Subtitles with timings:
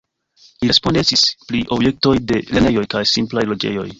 [0.63, 3.89] Li respondecis pri projektoj de lernejoj kaj simplaj loĝejoj.